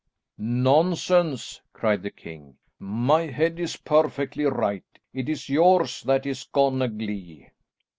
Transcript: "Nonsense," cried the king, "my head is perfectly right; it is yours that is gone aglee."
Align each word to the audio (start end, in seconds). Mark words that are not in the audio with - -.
"Nonsense," 0.39 1.61
cried 1.73 2.01
the 2.01 2.09
king, 2.09 2.57
"my 2.79 3.27
head 3.27 3.59
is 3.59 3.77
perfectly 3.77 4.45
right; 4.45 4.83
it 5.13 5.29
is 5.29 5.47
yours 5.47 6.01
that 6.01 6.25
is 6.25 6.43
gone 6.45 6.81
aglee." 6.81 7.51